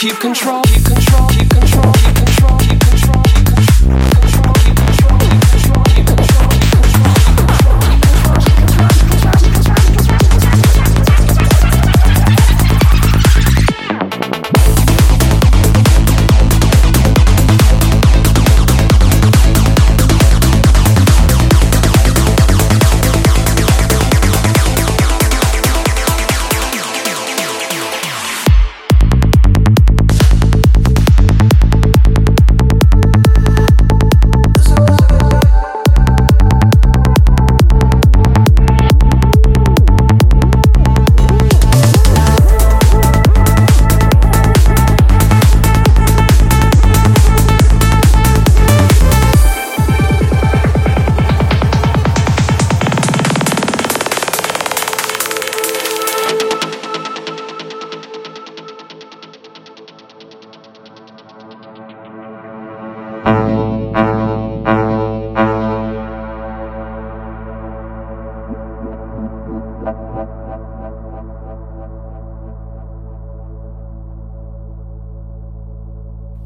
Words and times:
Keep 0.00 0.18
control, 0.18 0.62
keep 0.62 0.82
control, 0.82 0.99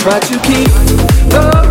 try 0.00 0.18
to 0.18 0.38
keep 0.40 0.72
the 1.28 1.69